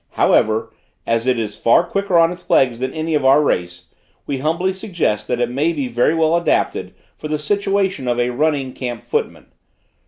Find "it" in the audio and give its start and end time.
1.27-1.37, 5.39-5.51